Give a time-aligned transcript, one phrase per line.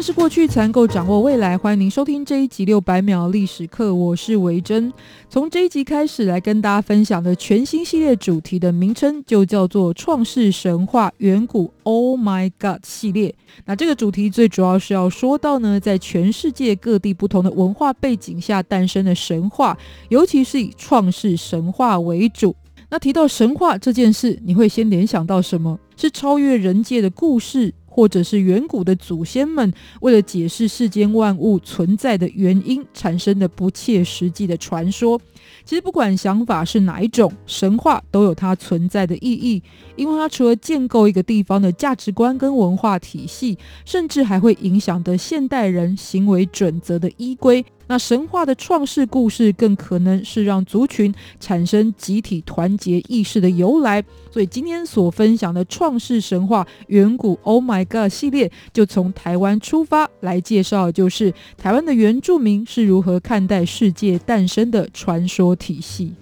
[0.00, 1.58] 认识过去，才能够掌握未来。
[1.58, 4.90] 欢迎您收听这一集六百秒历史课，我是维珍。
[5.28, 13.34] 从这一集开始，来跟大家分享的全新系列主题的名称就叫做《创世神话：远古 Oh My God》系列。
[13.66, 19.76] 那这个主题最主要是要说到呢，在全世界各地不同的文化背景下诞生的神话，
[20.08, 22.56] 尤其是以创世神话为主。
[22.88, 25.78] 那提到神话这件事，你会先联想到什么？
[25.94, 27.74] 是超越人界的故事？
[28.00, 35.20] 或者是远古的祖先们为了解释世间万物存在的原因产生的不切实际的传说。
[35.66, 39.62] 其实不管想法是哪一种，神话都有它存在的意义，
[39.96, 47.62] 因为它除了建构一个地方的价值观跟文化体系，甚至还会影响的现代人行为准则的依归。
[47.90, 66.14] 那神话的创世故事更可能是让族群产生集体团结意识的由来，所以今天所分享的创世神话远古 Oh My God 系列，就从台湾出发来介绍，就是台湾的原住民是如何看待世界诞生的传说体系。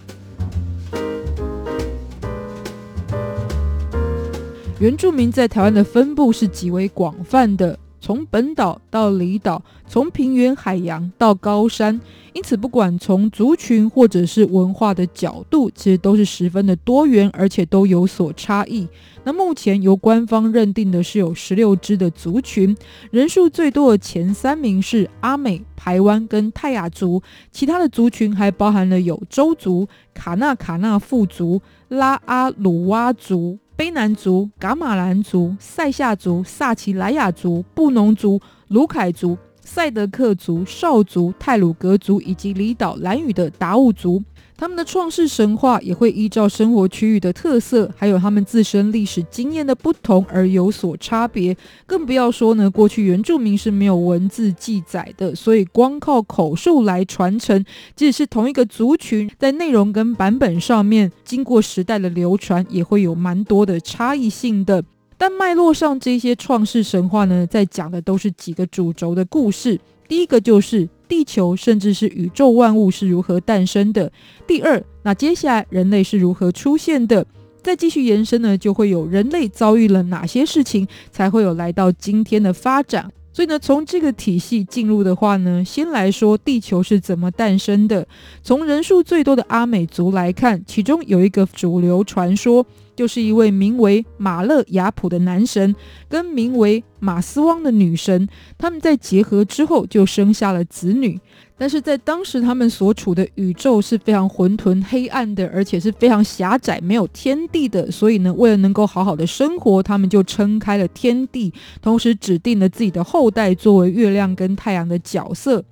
[4.81, 7.79] 原住民在台湾的分布是极为广泛的。
[8.01, 12.01] 从本岛到离岛，从平原海洋到高山，
[12.33, 18.87] 因此不管从族群或者是文化的角度，其实都是十分的多元，而且都有所差异。
[19.25, 22.75] 那目前由官方认定的是有十六支的族群，
[23.11, 33.59] 人数最多的前三名是阿美、排湾跟泰雅族，其他的族群还包含了有周族、卡纳卡纳富族、拉阿鲁哇族。
[33.79, 44.23] 卑南族、噶玛兰族、塞夏族、萨奇莱雅族、布农族、鲁凯族、赛德克族、邵族、泰鲁格族以及离岛兰语的达悟族。
[44.57, 51.57] 他们的创世神话也会依照生活区域的特色，还有他们自身历史经验的不同而有所差别。
[51.87, 57.65] 更不要说呢，过去原住民是没有文字记载的，所以光靠口述来传承，
[57.95, 64.83] 即使是同一个族群，在内容跟版本上面，经过时代的流传，也会有蛮多的差异性的。
[65.19, 69.79] 但脉络上，这些创世神话呢，在讲的都是几个主轴的故事。
[70.07, 74.11] 第一个就是地球，甚至是宇宙万物是如何诞生的。
[74.47, 77.27] 第二，那接下来人类是如何出现的？
[77.63, 83.11] 再继续延伸呢，就会有人类遭遇了哪些事情，才会有来到今天的发展。
[83.33, 88.07] 所以呢，从这个体系进入的话呢，先来说地球是怎么诞生的。
[88.43, 92.65] 从人数最多的阿美族来看，其中有一个主流传说。
[92.99, 95.73] 就是一位名为马勒亚普的男神，
[96.09, 98.29] 跟名为马斯汪的女神，
[98.59, 101.17] 他们在结合之后就生下了子女。
[101.57, 107.89] 但是在当时他们所处的宇宙是非常混沌黑暗的，而且是非常狭窄，没有天地的。
[107.89, 115.65] 所以呢，为了能够好好的生活，他们就撑开了天地，同时指定了自己的后代作为月亮跟太阳的角色。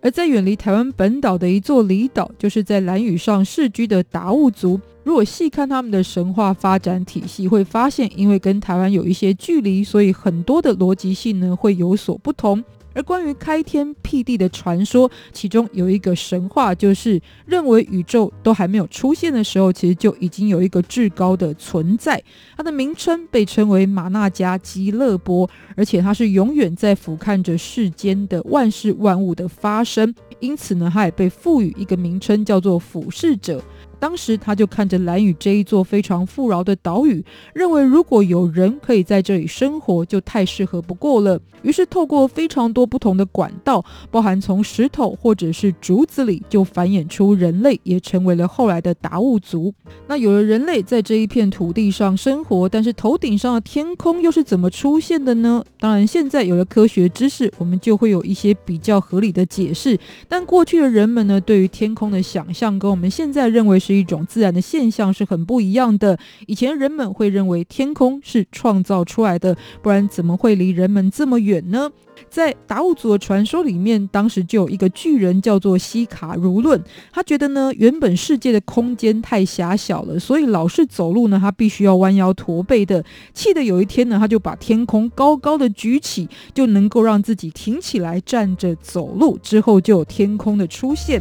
[0.00, 4.80] 而在远离台湾本岛的一座离岛，就是在蓝屿上世居的达悟族。
[5.04, 12.62] 如果细看他们的神话发展体系，会发现，因为跟台湾有一些距离，所以很多的逻辑性呢会有所不同。
[12.94, 22.22] 而关于开天辟地的传说，其中有一个神话，就是认为宇宙都还没有出现的时候，其实就已经有一个至高的存在，
[22.54, 33.64] 它的名称被称为马纳加基勒波，而且它是永远在俯瞰着世间的万事万物的发生，因此呢，它也被赋予一个名称，叫做俯视者。
[34.02, 37.24] 当时他就看着蓝屿这一座非常富饶的岛屿，
[37.54, 41.40] 认为如果有人可以在这里生活，就太适合不过了。
[41.62, 49.72] 于是透过非常多不同的管道，包含从石头或者是竹子里，就繁衍出人类，也成为了后来的达悟族。
[50.08, 55.62] 那有了人类在这一片土地上生活，但是头顶上的天空又是怎么出现的呢？
[55.78, 59.96] 当然，现在有了科学知识，我们就会有一些比较合理的解释。
[60.26, 63.91] 但过去的人们呢，对于天空的想象，跟我们现在认为是。
[63.92, 66.18] 是一种自然的现象是很不一样的。
[66.46, 71.90] 以前人们会认为天空是创造出来的，不然怎么会离人们这么远呢？
[72.30, 76.80] 在达悟族的传说里面，当时就有一个巨人叫做西卡如论，
[77.10, 83.04] 他觉得呢，原本世界的空间太狭小了，所以老是走路呢，他必须要弯腰驼背的。
[83.34, 91.20] 气得有一天呢，他就把天空高高的举起，就能够让自己挺起来站着走路，之后就有天空的出现。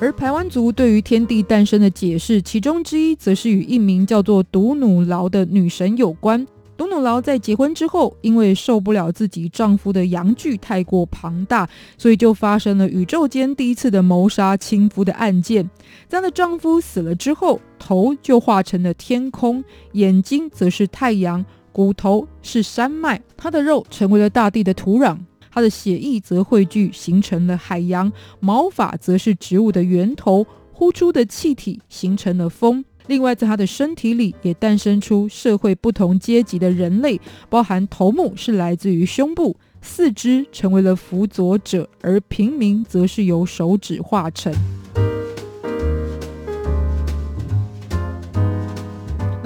[0.00, 6.46] 而排湾族对于天地诞生的解释，其中之一则是与一名叫做独努劳的女神有关。
[6.76, 15.68] 独努劳在结婚之后，因为受不了自己丈夫的阳具太过庞大，所以就发生了宇宙间第一次的谋杀亲夫的案件。
[16.06, 25.18] 在的丈夫死了之后，头就化成了天空，眼睛则是太阳，骨头是山脉，她的肉成为了大地的土壤。
[25.50, 32.84] 他的血液则汇聚形成了海洋，毛发则是植物的源头，呼出的气体形成了风。
[33.06, 37.18] 另外，在他的身体里也诞生出社会不同阶级的人类，
[37.48, 44.52] 包含头目是来自于胸部，四肢成为了辅佐者，而平民则是由手指化成。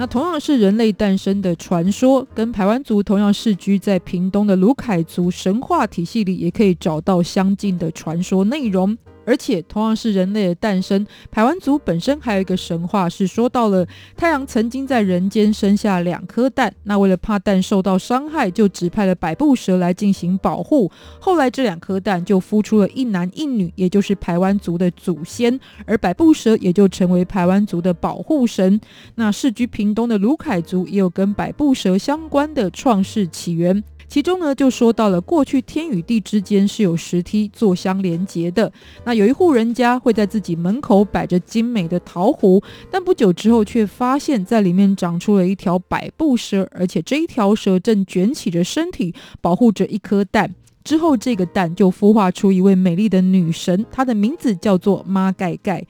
[0.03, 8.97] 那同样是人类诞生的传说，跟排湾族同样世居在屏东的卢凯族神话体系里，也可以找到相近的传说内容。
[9.25, 13.85] 而且同样是人类的诞生，排湾族本身还有一个神话是说到了
[14.15, 20.91] 太阳曾经在人间生下两颗蛋，那为了怕蛋受到伤害，就指派了百步蛇来进行保护。
[21.19, 28.79] 后来这两颗蛋就孵出了一男一女，也就是排湾族的祖先，而百步蛇也就成为排湾族的保护神。
[29.15, 33.83] 那世居屏东的鲁凯族也有跟百步蛇相关的创世起源。
[34.13, 38.71] 其中呢，就说到了过去天与地之间是有石梯做相连接的。
[39.05, 42.61] 那有一户人家会在自己门口摆着精美的陶壶，
[42.91, 50.53] 但不久之后却发现，在里面长出了一条百步蛇，而且这一条蛇正卷起着身体，保护着一颗蛋。
[50.83, 55.83] 之后，这个蛋就孵化出一位美丽的女神，她的名字叫做妈盖盖。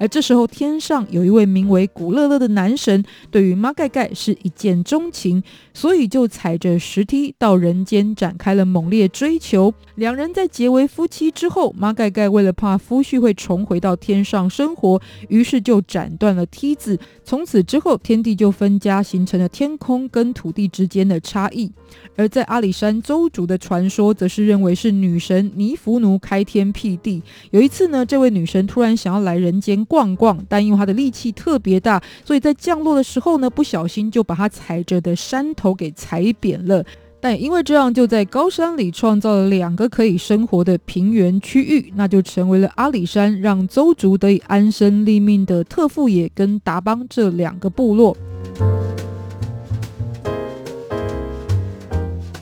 [0.00, 5.42] 而这时候，天上有一位名为古乐乐的男神，对于妈盖盖是一见钟情，
[5.74, 9.74] 所以就踩着石梯到人间展开了猛烈追求。
[9.96, 14.98] 两人在结为夫妻之后，妈盖盖为了怕夫婿会重回到天上生活，
[15.28, 16.98] 于是就斩断了梯子。
[17.22, 21.70] 从此之后，天地就分家，形成了天空跟土地之间的差异。
[22.16, 27.22] 而在阿里山邹族的传说，则是认为是女神尼芙奴开天辟地。
[27.50, 29.84] 有一次呢，这位女神突然想要来人间。
[29.90, 36.84] 逛逛，但因为他的力气特别大，所以在降落的时候呢，不小心就把他踩着的山头给踩扁了。
[37.20, 48.16] 但因为这样，就在高山里创造了两个可以生活的平原区域，那就成为了阿里山让邹族得以安身立命的特富野跟达邦这两个部落。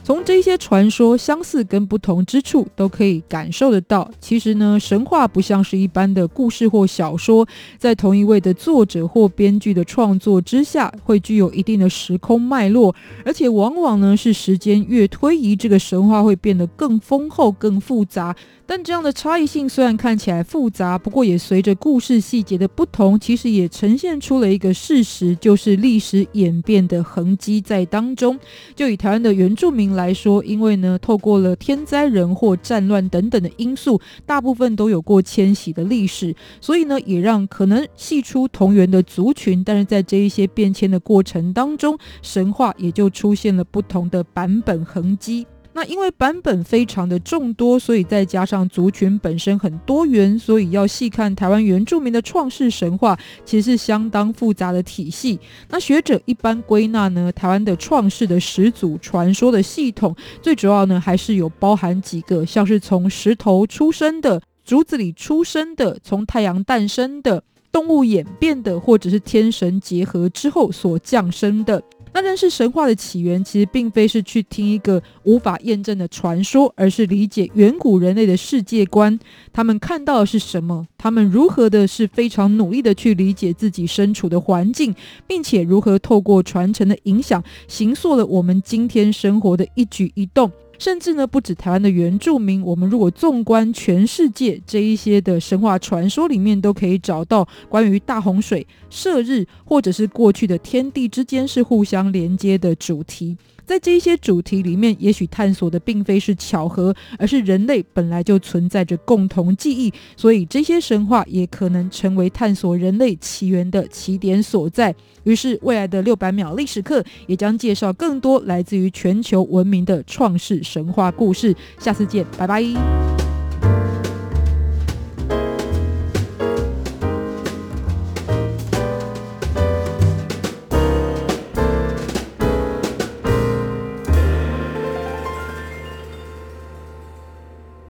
[0.09, 4.11] 从这些传说相似跟不同之处，都可以感受得到。
[4.19, 7.47] 其实呢，神话不像是一般的故事或小说，
[7.77, 18.35] 在同一位的作者或编剧的创作之下，会具有一定的时空脉络，而且往往呢是时间越推移，这个神话会变得更丰厚、更复杂。
[18.65, 28.39] 但这样的差异性虽然看起来复杂，不过也随着故事细节的不同，其实也呈现出了一个事实，就是历史演变的痕迹在当中。
[28.75, 45.45] 就以台湾的原住民来说，因为呢，透过了天灾人祸、战乱等等的因素，大部分都有过迁徙的历史，所以呢，也让可能系出同源的族群，但是在这一些变迁的过程当中，神话也就出现了不同的版本痕迹。
[45.79, 55.39] 那因为版本非常的众多，所以再加上族群本身很多元，所以要细看台湾原住民的创世神话，其实是相当复杂的体系。
[55.69, 60.13] 那学者一般归纳呢，台湾的创世的始祖传说的系统，
[60.43, 71.81] 最主要呢还是有包含几个，像是从石头出生的、竹子里出生的、从太阳诞生的、动物演变的，或者是天神结合之后所降生的。
[72.13, 79.19] 那认识神话的起源，其实并非是去听一个无法验证的传说，而是理解远古人类的世界观。
[79.53, 80.87] 他们看到的是什么？
[80.97, 84.95] 他们如何的是非常努力的去理解自己身处的环境，
[85.27, 90.51] 并且如何透过传承的影响，形塑了我们今天生活的一举一动。
[90.79, 103.37] 甚至呢，不止台湾的原住民，我们如果纵观全世界这一些的神话传说里面，都可以找到关于大洪水、射日，或者是过去的天地之间是互相连接的主题。
[103.69, 114.95] 在这些主题里面，也许探索的并非是巧合，而是人类本来就存在着共同记忆，所以这些神话也可能成为探索人类起源的起点所在。
[115.25, 121.55] 于是，未来的六百秒历史课也将介绍更多来自于全球文明的创世神话故事。
[121.79, 123.08] 下次见，拜拜。